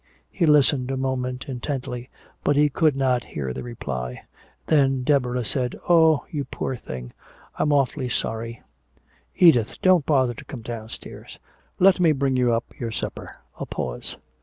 [0.31, 2.09] He listened a moment intently,
[2.43, 4.23] but he could not hear the reply.
[4.65, 7.13] Then Deborah said, "Oh, you poor thing.
[7.59, 8.63] I'm awfully sorry.
[9.35, 11.37] Edith don't bother to come downstairs
[11.77, 14.17] let me bring you up your supper." A pause.